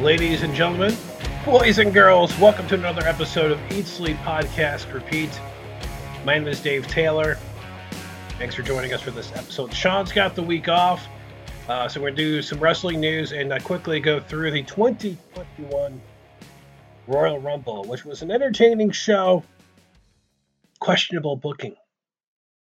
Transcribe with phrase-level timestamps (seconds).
[0.00, 0.94] Ladies and gentlemen,
[1.46, 5.30] boys and girls, welcome to another episode of Eat Sleep Podcast Repeat.
[6.22, 7.38] My name is Dave Taylor.
[8.38, 9.72] Thanks for joining us for this episode.
[9.72, 11.08] Sean's got the week off,
[11.66, 14.62] uh, so we're going to do some wrestling news and uh, quickly go through the
[14.64, 16.02] 2021
[17.06, 19.44] Royal Rumble, which was an entertaining show.
[20.78, 21.74] Questionable booking.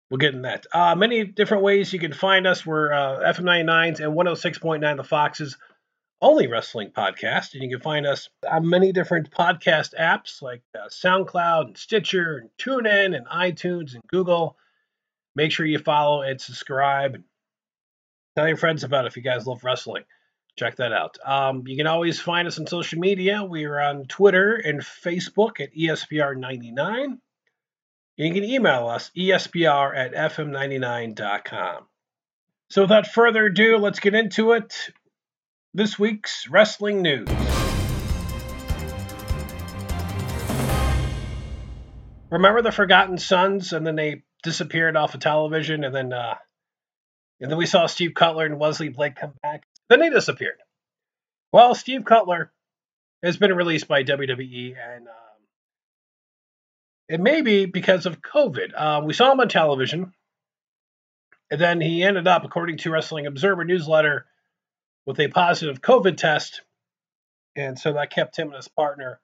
[0.10, 0.68] We'll get in that.
[0.74, 2.66] Uh, many different ways you can find us.
[2.66, 5.58] We're uh, FM99s and 106.9 The Foxes
[6.22, 7.54] only wrestling podcast.
[7.54, 12.38] And you can find us on many different podcast apps like uh, SoundCloud and Stitcher
[12.38, 14.58] and TuneIn and iTunes and Google.
[15.36, 17.22] Make sure you follow and subscribe.
[18.36, 20.04] Tell your friends about it if you guys love wrestling.
[20.58, 21.18] Check that out.
[21.26, 23.44] Um, you can always find us on social media.
[23.44, 27.18] We are on Twitter and Facebook at ESPR99.
[28.18, 31.84] You can email us, espr at fm99.com.
[32.70, 34.90] So without further ado, let's get into it
[35.76, 37.28] this week's wrestling news.
[42.32, 46.36] Remember the Forgotten Sons, and then they disappeared off of television, and then uh,
[47.42, 49.64] and then we saw Steve Cutler and Wesley Blake come back.
[49.90, 50.58] Then they disappeared.
[51.52, 52.54] Well, Steve Cutler
[53.22, 55.14] has been released by WWE, and um,
[57.10, 58.80] it may be because of COVID.
[58.80, 60.14] Um, we saw him on television,
[61.52, 64.26] and then he ended up, according to Wrestling Observer newsletter,
[65.06, 66.61] with a positive COVID test.
[67.56, 69.20] And so that kept him and his partner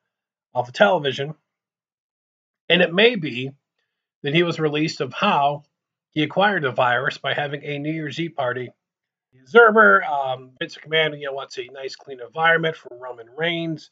[0.54, 1.34] off of television.
[2.70, 3.52] And it may be
[4.24, 5.64] that he was released of how
[6.12, 8.70] he acquired the virus by having a New Year's Eve party.
[9.42, 13.90] Observer, um, Vince McMahon, you know, wants a nice, clean environment for Roman Reigns.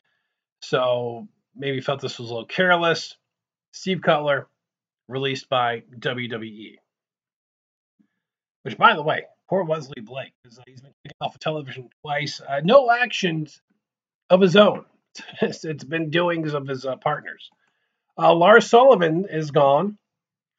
[0.62, 3.16] So maybe felt this was a little careless.
[3.72, 4.48] Steve Cutler,
[5.08, 6.76] released by WWE.
[8.64, 11.90] Which, by the way, Poor Wesley Blake, because uh, he's been taken off of television
[12.04, 12.40] twice.
[12.40, 13.62] Uh, no actions
[14.30, 14.86] of his own.
[15.42, 17.50] it's been doings of his uh, partners.
[18.16, 19.98] Uh, Lars Sullivan is gone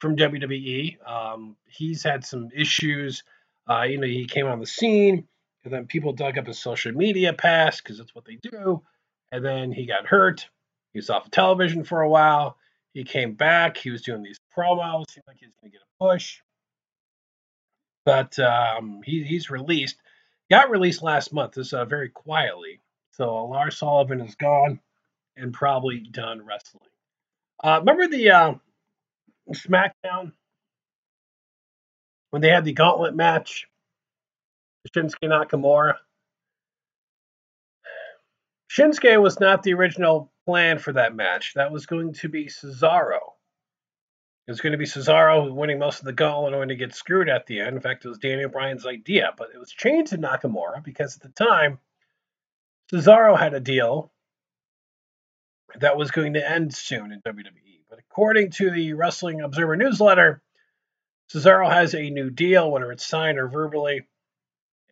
[0.00, 0.96] from WWE.
[1.08, 3.22] Um, he's had some issues.
[3.68, 5.28] Uh, you know, he came on the scene,
[5.62, 8.82] and then people dug up his social media past because that's what they do.
[9.30, 10.48] And then he got hurt.
[10.92, 12.56] He was off of television for a while.
[12.92, 13.76] He came back.
[13.76, 15.04] He was doing these promos.
[15.10, 16.40] Seemed like he was going to get a push
[18.04, 19.96] but um, he, he's released.
[20.50, 21.54] Got released last month.
[21.54, 22.80] This uh, very quietly.
[23.12, 24.80] So Lars Sullivan is gone
[25.36, 26.82] and probably done wrestling.
[27.62, 28.54] Uh, remember the uh,
[29.52, 30.32] SmackDown
[32.30, 33.66] when they had the gauntlet match?
[34.88, 35.94] Shinsuke Nakamura.
[38.70, 41.52] Shinsuke was not the original plan for that match.
[41.54, 43.18] That was going to be Cesaro.
[44.50, 46.92] It was going to be Cesaro winning most of the gauntlet and going to get
[46.92, 47.76] screwed at the end.
[47.76, 51.22] In fact, it was Daniel Bryan's idea, but it was changed to Nakamura because at
[51.22, 51.78] the time,
[52.92, 54.10] Cesaro had a deal
[55.78, 57.82] that was going to end soon in WWE.
[57.88, 60.42] But according to the Wrestling Observer newsletter,
[61.32, 64.08] Cesaro has a new deal, whether it's signed or verbally.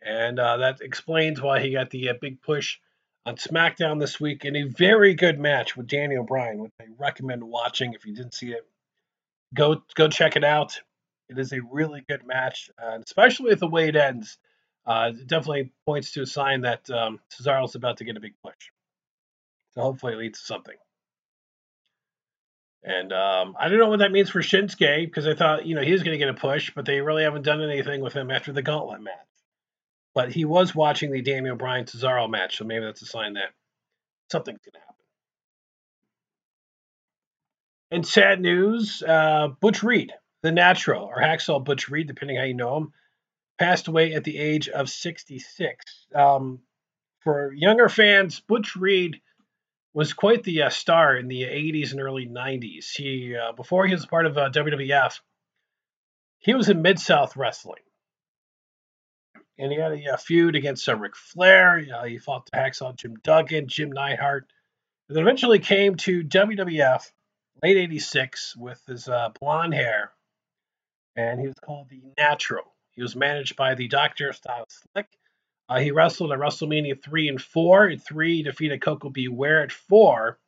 [0.01, 2.77] And uh, that explains why he got the uh, big push
[3.25, 7.43] on SmackDown this week in a very good match with Daniel Bryan, which I recommend
[7.43, 8.65] watching if you didn't see it
[9.53, 10.79] go go check it out.
[11.29, 14.37] It is a really good match, uh, especially with the way it ends.
[14.85, 18.33] Uh, it definitely points to a sign that um, Cesaro's about to get a big
[18.43, 18.71] push.
[19.71, 20.75] So hopefully it leads to something.
[22.83, 25.81] And um, I don't know what that means for Shinsuke because I thought you know
[25.81, 28.31] he was going to get a push, but they really haven't done anything with him
[28.31, 29.13] after the Gauntlet match.
[30.15, 33.49] But he was watching the Daniel Bryan Cesaro match, so maybe that's a sign that
[34.31, 34.88] something's going to happen.
[37.91, 40.13] In sad news, uh, Butch Reed,
[40.43, 42.93] the natural, or Hacksaw Butch Reed, depending how you know him,
[43.57, 46.07] passed away at the age of 66.
[46.13, 46.59] Um,
[47.21, 49.21] for younger fans, Butch Reed
[49.93, 52.95] was quite the uh, star in the 80s and early 90s.
[52.95, 55.19] He uh, before he was part of uh, WWF,
[56.37, 57.81] he was in Mid South Wrestling,
[59.57, 61.79] and he had a, a feud against uh, Ric Flair.
[62.07, 64.47] he fought the Hacksaw Jim Duggan, Jim Neidhart,
[65.09, 67.09] and then eventually came to WWF
[67.63, 70.11] late 86 with his uh, blonde hair,
[71.15, 72.65] and he was called the Natural.
[72.91, 75.07] He was managed by the Doctor Style Slick.
[75.67, 77.89] Uh, he wrestled at WrestleMania 3 and 4.
[77.89, 79.27] At 3, he defeated Koko B.
[79.27, 79.61] Ware.
[79.61, 80.39] At 4,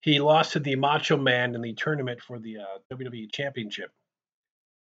[0.00, 3.92] he lost to the Macho Man in the tournament for the uh, WWE Championship.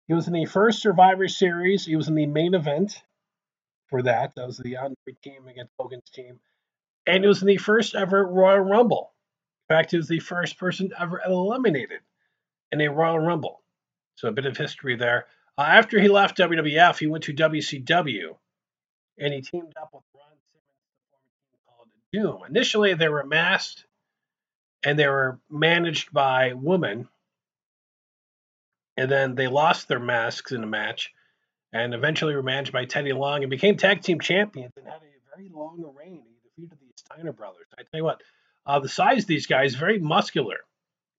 [0.08, 1.86] He was in the first Survivor Series.
[1.86, 3.02] He was in the main event
[3.88, 4.36] for that.
[4.36, 6.40] That was the Andre team against Hogan's team.
[7.08, 9.13] And he was in the first ever Royal Rumble
[9.70, 12.00] fact, he was the first person ever eliminated
[12.72, 13.62] in a Royal Rumble.
[14.16, 15.26] So a bit of history there.
[15.58, 18.36] Uh, after he left WWF, he went to WCW,
[19.18, 22.50] and he teamed up with Ron Simmons called Doom.
[22.50, 23.86] Initially, they were masked
[24.84, 27.08] and they were managed by women.
[28.98, 31.12] And then they lost their masks in a match
[31.72, 35.36] and eventually were managed by Teddy Long and became tag team champions and had a
[35.36, 36.24] very long reign.
[36.56, 37.66] He defeated the Steiner brothers.
[37.78, 38.22] I tell you what,
[38.66, 40.58] uh, the size of these guys, very muscular,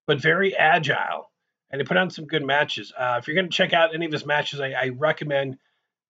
[0.07, 1.31] but very agile.
[1.71, 2.93] And he put on some good matches.
[2.97, 5.57] Uh, if you're going to check out any of his matches, I, I recommend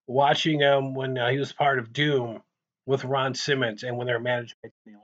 [0.08, 2.42] watching him when uh, he was part of Doom
[2.86, 5.04] with Ron Simmons and when they were managed by Teddy Long.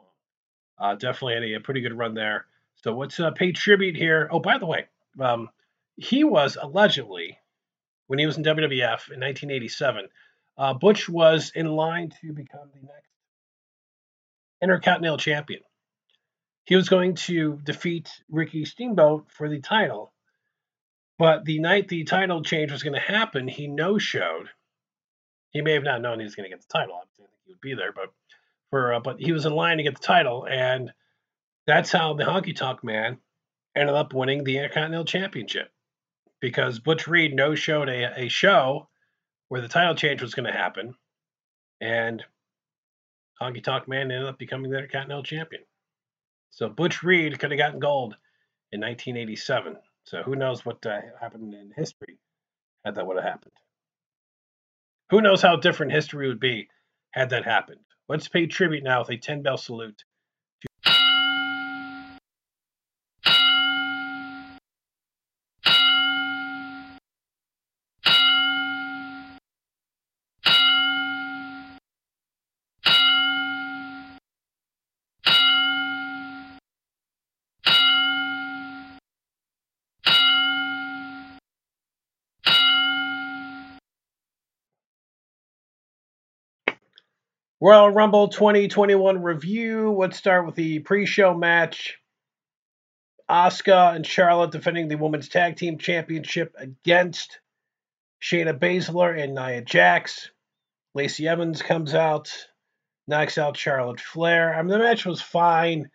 [0.78, 2.45] Uh, definitely a, a, pretty good run there.
[2.84, 4.27] So let's uh, pay tribute here.
[4.31, 4.88] Oh, by the way,
[5.19, 5.50] um,
[5.95, 7.38] he was allegedly,
[8.07, 10.07] when he was in WWF in 1987,
[10.57, 13.10] uh, Butch was in line to become the next
[14.62, 15.62] Intercontinental Champion.
[16.66, 20.13] He was going to defeat Ricky Steamboat for the title.
[21.18, 24.50] But the night the title change was going to happen, he no showed.
[25.52, 26.96] He may have not known he was going to get the title.
[26.96, 28.13] I I think he would be there, but
[28.69, 30.92] for uh, but he was in line to get the title, and
[31.68, 33.19] that's how the Honky Tonk Man
[33.75, 35.72] ended up winning the Intercontinental Championship
[36.40, 38.88] because Butch Reed no showed a, a show
[39.50, 40.96] where the title change was going to happen,
[41.80, 42.24] and
[43.42, 45.63] Honky Tonk Man ended up becoming the Intercontinental Champion.
[46.51, 48.15] So Butch Reed could have gotten gold
[48.71, 49.77] in 1987.
[50.03, 52.18] So who knows what uh, happened in history
[52.86, 53.53] had that would have happened.
[55.09, 56.69] Who knows how different history would be
[57.12, 57.81] had that happened.
[58.07, 60.03] Let's pay tribute now with a 10 bell salute
[87.63, 89.96] Royal Rumble 2021 review.
[89.96, 92.00] Let's start with the pre show match.
[93.30, 97.40] Asuka and Charlotte defending the Women's Tag Team Championship against
[98.19, 100.31] Shayna Baszler and Nia Jax.
[100.96, 102.34] Lacey Evans comes out,
[103.08, 104.56] knocks out Charlotte Flair.
[104.56, 105.92] I mean, the match was fine.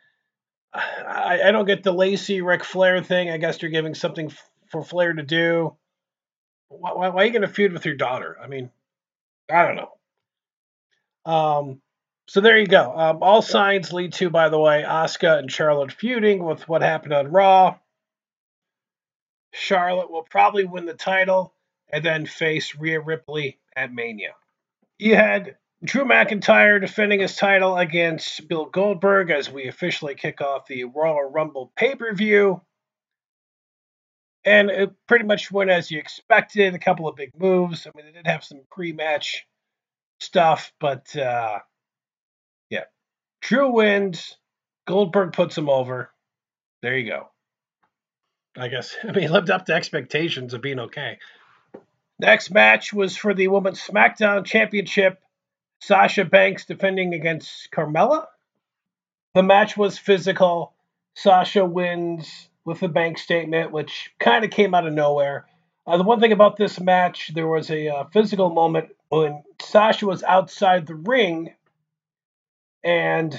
[0.73, 3.29] I, I don't get the Lacey Ric Flair thing.
[3.29, 4.33] I guess you're giving something
[4.71, 5.77] for Flair to do.
[6.69, 8.39] Why, why, why are you going to feud with your daughter?
[8.41, 8.71] I mean,
[9.51, 9.97] I don't know.
[11.27, 11.81] Um,
[12.29, 12.93] so there you go.
[12.97, 17.13] Um, all signs lead to, by the way, Asuka and Charlotte feuding with what happened
[17.13, 17.77] on Raw.
[19.53, 21.55] Charlotte will probably win the title
[21.93, 24.35] and then face Rhea Ripley at Mania.
[24.99, 30.67] You had Drew McIntyre defending his title against Bill Goldberg as we officially kick off
[30.67, 32.61] the Royal Rumble pay per view.
[34.45, 36.75] And it pretty much went as you expected.
[36.75, 37.87] A couple of big moves.
[37.87, 39.47] I mean, they did have some pre match
[40.19, 41.61] stuff, but uh,
[42.71, 42.85] yeah,
[43.41, 44.37] Drew wins.
[44.87, 46.11] Goldberg puts him over.
[46.83, 47.29] There you go.
[48.57, 51.19] I guess I mean he lived up to expectations of being okay.
[52.19, 55.21] Next match was for the Women's SmackDown Championship.
[55.81, 58.27] Sasha Banks defending against Carmella.
[59.35, 60.73] The match was physical.
[61.15, 65.47] Sasha wins with the bank statement, which kind of came out of nowhere.
[65.87, 70.07] Uh, the one thing about this match, there was a uh, physical moment when Sasha
[70.07, 71.55] was outside the ring
[72.83, 73.39] and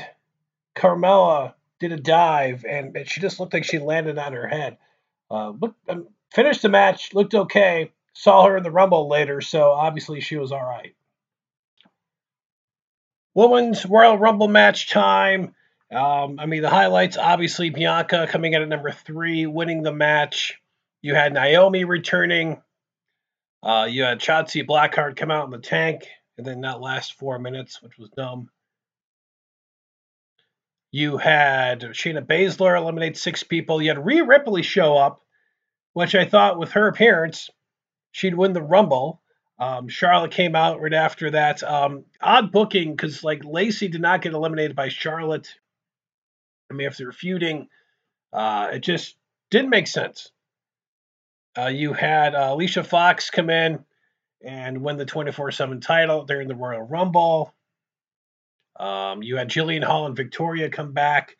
[0.75, 4.77] Carmella did a dive and she just looked like she landed on her head.
[5.29, 5.53] Uh,
[5.89, 7.91] um, finished the match, looked okay.
[8.13, 10.95] Saw her in the Rumble later, so obviously she was all right.
[13.35, 15.53] Women's Royal Rumble match time.
[15.91, 20.59] Um, I mean, the highlights obviously Bianca coming in at number three, winning the match.
[21.01, 22.61] You had Naomi returning.
[23.63, 27.39] Uh, you had Shotzi Blackheart come out in the tank and then not last four
[27.39, 28.49] minutes, which was dumb.
[30.91, 33.81] You had Shayna Baszler eliminate six people.
[33.81, 35.21] You had Rhea Ripley show up,
[35.93, 37.49] which I thought with her appearance,
[38.11, 39.21] she'd win the Rumble.
[39.59, 41.63] Um, Charlotte came out right after that.
[41.63, 45.53] Um, odd booking because like Lacey did not get eliminated by Charlotte.
[46.69, 47.67] I mean, if they're feuding,
[48.31, 49.15] uh, it just
[49.49, 50.31] didn't make sense.
[51.57, 53.83] Uh, you had uh, Alicia Fox come in
[54.43, 57.53] and win the 24 7 title during the Royal Rumble.
[58.79, 61.35] Um, you had Jillian Hall and Victoria come back.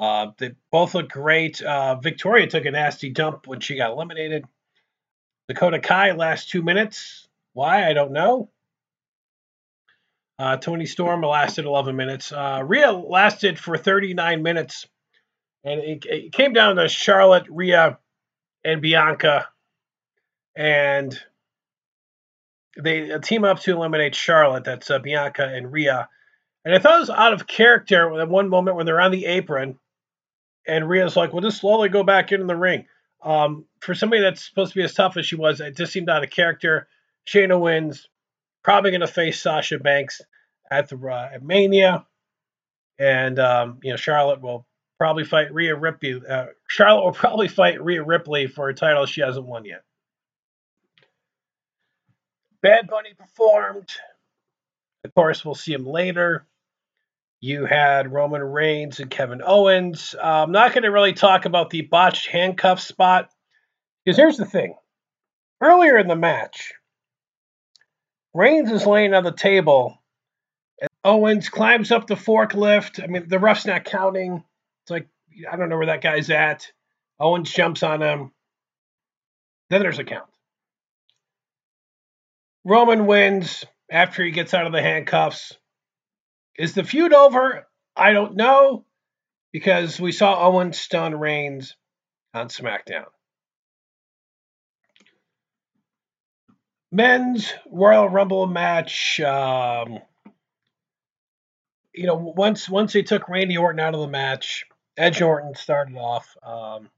[0.00, 1.60] Uh, they both look great.
[1.60, 4.44] Uh, Victoria took a nasty dump when she got eliminated.
[5.48, 7.28] Dakota Kai last two minutes.
[7.52, 7.88] Why?
[7.88, 8.50] I don't know.
[10.38, 12.32] Uh, Toni Storm lasted 11 minutes.
[12.32, 14.86] Uh, Rhea lasted for 39 minutes.
[15.64, 17.98] And it, it came down to Charlotte, Rhea,
[18.64, 19.48] and Bianca
[20.58, 21.16] and
[22.76, 24.64] they team up to eliminate Charlotte.
[24.64, 26.08] That's uh, Bianca and Rhea.
[26.64, 29.24] And I thought it was out of character at one moment when they're on the
[29.24, 29.78] apron,
[30.66, 32.86] and Rhea's like, "Well, just slowly go back into the ring."
[33.22, 36.10] Um, for somebody that's supposed to be as tough as she was, it just seemed
[36.10, 36.88] out of character.
[37.26, 38.08] Shayna wins,
[38.64, 40.20] probably going to face Sasha Banks
[40.70, 42.04] at the uh, at Mania,
[42.98, 44.66] and um, you know Charlotte will
[44.98, 46.20] probably fight Rhea Ripley.
[46.28, 49.82] Uh, Charlotte will probably fight Rhea Ripley for a title she hasn't won yet.
[52.62, 53.88] Bad Bunny performed.
[55.04, 56.46] Of course, we'll see him later.
[57.40, 60.14] You had Roman Reigns and Kevin Owens.
[60.16, 63.30] Uh, I'm not going to really talk about the botched handcuff spot
[64.04, 64.74] because here's the thing.
[65.60, 66.72] Earlier in the match,
[68.34, 69.98] Reigns is laying on the table.
[70.80, 73.02] And Owens climbs up the forklift.
[73.02, 74.44] I mean, the ref's not counting.
[74.82, 75.08] It's like,
[75.50, 76.70] I don't know where that guy's at.
[77.20, 78.32] Owens jumps on him.
[79.70, 80.28] Then there's a count.
[82.68, 85.56] Roman wins after he gets out of the handcuffs.
[86.58, 87.66] Is the feud over?
[87.96, 88.84] I don't know
[89.52, 91.76] because we saw Owen stun Reigns
[92.34, 93.06] on SmackDown.
[96.92, 99.18] Men's Royal Rumble match.
[99.20, 100.00] Um,
[101.94, 104.66] you know, once once they took Randy Orton out of the match,
[104.98, 106.36] Edge Orton started off.
[106.42, 106.90] Um,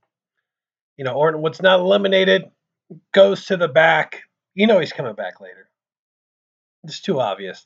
[0.97, 2.51] you know, Orton, what's not eliminated,
[3.13, 4.23] goes to the back.
[4.53, 5.69] You know he's coming back later.
[6.83, 7.65] It's too obvious.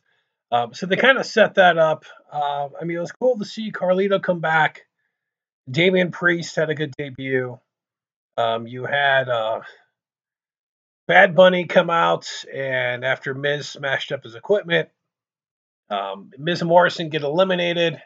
[0.51, 2.05] Um, so they kind of set that up.
[2.31, 4.85] Uh, I mean, it was cool to see Carlito come back.
[5.69, 7.59] Damian Priest had a good debut.
[8.37, 9.61] Um, you had uh,
[11.07, 14.89] Bad Bunny come out, and after Miz smashed up his equipment,
[15.89, 18.01] um, Miz and Morrison get eliminated.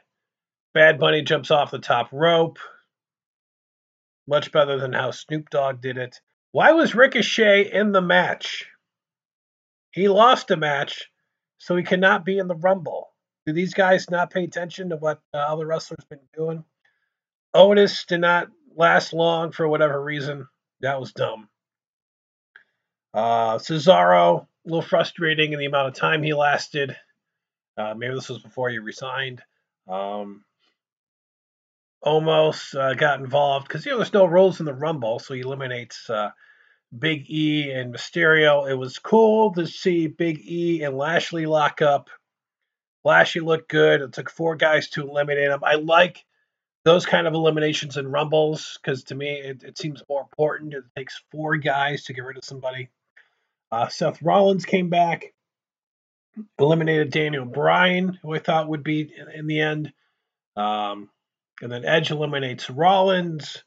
[0.73, 2.59] Bad Bunny jumps off the top rope.
[4.27, 6.21] Much better than how Snoop Dogg did it.
[6.51, 8.68] Why was Ricochet in the match?
[9.91, 11.09] He lost a match,
[11.57, 13.09] so he cannot be in the Rumble.
[13.45, 16.63] Do these guys not pay attention to what uh, other wrestlers been doing?
[17.53, 20.47] Otis did not last long for whatever reason.
[20.81, 21.49] That was dumb.
[23.13, 26.95] Uh, Cesaro, a little frustrating in the amount of time he lasted.
[27.77, 29.41] Uh, maybe this was before he resigned.
[29.87, 30.43] Um,
[32.01, 35.41] almost uh, got involved because you know there's no rules in the Rumble, so he
[35.41, 36.29] eliminates uh,
[36.97, 38.69] Big E and Mysterio.
[38.69, 42.09] It was cool to see Big E and Lashley lock up.
[43.03, 44.01] Lashley looked good.
[44.01, 45.63] It took four guys to eliminate him.
[45.63, 46.25] I like
[46.85, 50.73] those kind of eliminations and Rumbles because to me it, it, seems more important.
[50.73, 52.89] It takes four guys to get rid of somebody.
[53.71, 55.33] Uh, Seth Rollins came back,
[56.57, 59.93] eliminated Daniel Bryan, who I thought would be in, in the end.
[60.55, 61.09] Um,
[61.61, 63.63] and then Edge eliminates Rollins.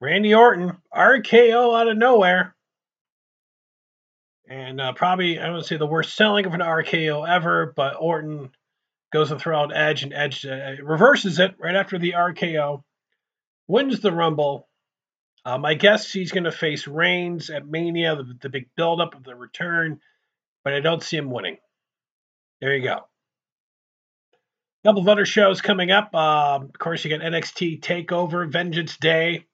[0.00, 2.55] Randy Orton, RKO out of nowhere.
[4.48, 8.50] And uh, probably, I wouldn't say the worst selling of an RKO ever, but Orton
[9.12, 12.82] goes and throw out Edge, and Edge uh, reverses it right after the RKO,
[13.66, 14.68] wins the Rumble.
[15.44, 19.22] Um, I guess he's going to face Reigns at Mania, the, the big buildup of
[19.22, 20.00] the return,
[20.64, 21.58] but I don't see him winning.
[22.60, 26.10] There you go A couple of other shows coming up.
[26.14, 29.46] Uh, of course, you got NXT Takeover Vengeance Day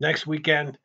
[0.00, 0.76] next weekend,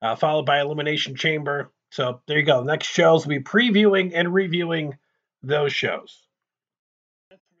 [0.00, 1.71] uh, followed by Elimination Chamber.
[1.92, 2.62] So there you go.
[2.62, 4.96] Next shows will be previewing and reviewing
[5.42, 6.22] those shows.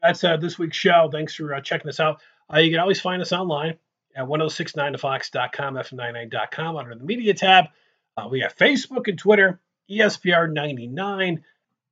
[0.02, 1.10] That's uh, this week's show.
[1.12, 2.22] Thanks for uh, checking us out.
[2.50, 3.74] Uh, you can always find us online
[4.16, 7.66] at 1069thefox.com, f99.com under the media tab.
[8.16, 9.60] Uh, we have Facebook and Twitter,
[9.90, 11.42] ESPR99.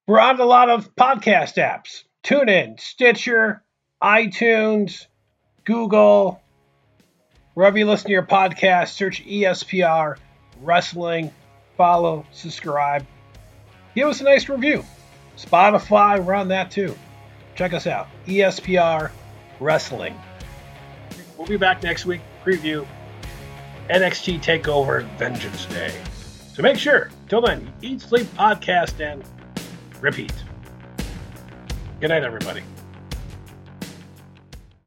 [0.06, 2.04] We're on a lot of podcast apps.
[2.24, 3.62] TuneIn, Stitcher,
[4.02, 5.08] iTunes,
[5.64, 6.40] Google,
[7.52, 10.16] wherever you listen to your podcast, search ESPR
[10.62, 11.32] Wrestling,
[11.80, 13.06] follow, subscribe,
[13.94, 14.84] give us a nice review.
[15.38, 16.94] Spotify, we're on that too.
[17.54, 19.10] Check us out, ESPR
[19.60, 20.14] Wrestling.
[21.38, 22.86] We'll be back next week, preview
[23.88, 25.94] NXT TakeOver Vengeance Day.
[26.52, 29.24] So make sure, till then, eat, sleep, podcast, and
[30.02, 30.34] repeat.
[31.98, 32.62] Good night, everybody.